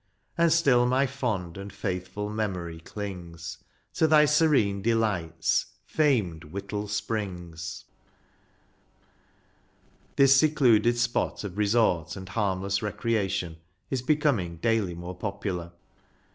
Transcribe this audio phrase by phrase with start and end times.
[0.35, 3.59] And still my fond and faithful memory clings
[3.93, 7.85] To thy serene delights, famed Whittle Springs!•
[9.35, 13.57] * This secluded spot of resort, and harmless recreation,
[13.91, 15.71] is becoming daily more popular.